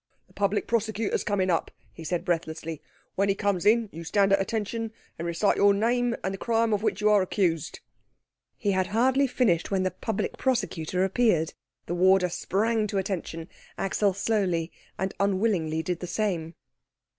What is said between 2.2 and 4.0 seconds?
breathlessly. "When he comes in,